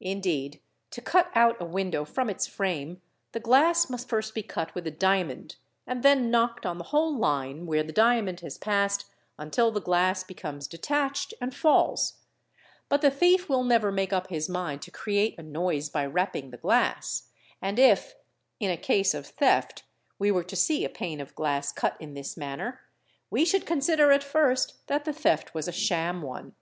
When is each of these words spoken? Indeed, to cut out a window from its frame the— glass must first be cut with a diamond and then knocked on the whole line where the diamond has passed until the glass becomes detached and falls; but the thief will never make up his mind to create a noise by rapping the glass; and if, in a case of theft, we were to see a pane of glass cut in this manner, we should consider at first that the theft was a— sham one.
Indeed, 0.00 0.62
to 0.92 1.02
cut 1.02 1.30
out 1.34 1.60
a 1.60 1.66
window 1.66 2.06
from 2.06 2.30
its 2.30 2.46
frame 2.46 3.02
the— 3.32 3.40
glass 3.48 3.90
must 3.90 4.08
first 4.08 4.34
be 4.34 4.42
cut 4.42 4.74
with 4.74 4.86
a 4.86 4.90
diamond 4.90 5.56
and 5.86 6.02
then 6.02 6.30
knocked 6.30 6.64
on 6.64 6.78
the 6.78 6.84
whole 6.84 7.14
line 7.14 7.66
where 7.66 7.82
the 7.82 7.92
diamond 7.92 8.40
has 8.40 8.56
passed 8.56 9.04
until 9.38 9.70
the 9.70 9.78
glass 9.82 10.24
becomes 10.24 10.68
detached 10.68 11.34
and 11.38 11.54
falls; 11.54 12.14
but 12.88 13.02
the 13.02 13.10
thief 13.10 13.50
will 13.50 13.62
never 13.62 13.92
make 13.92 14.10
up 14.10 14.28
his 14.28 14.48
mind 14.48 14.80
to 14.80 14.90
create 14.90 15.38
a 15.38 15.42
noise 15.42 15.90
by 15.90 16.06
rapping 16.06 16.48
the 16.50 16.56
glass; 16.56 17.28
and 17.60 17.78
if, 17.78 18.14
in 18.58 18.70
a 18.70 18.76
case 18.78 19.12
of 19.12 19.26
theft, 19.26 19.82
we 20.18 20.30
were 20.30 20.44
to 20.44 20.56
see 20.56 20.82
a 20.82 20.88
pane 20.88 21.20
of 21.20 21.34
glass 21.34 21.72
cut 21.72 21.94
in 22.00 22.14
this 22.14 22.38
manner, 22.38 22.80
we 23.28 23.44
should 23.44 23.66
consider 23.66 24.12
at 24.12 24.24
first 24.24 24.78
that 24.86 25.04
the 25.04 25.12
theft 25.12 25.52
was 25.52 25.68
a— 25.68 25.72
sham 25.90 26.22
one. 26.22 26.54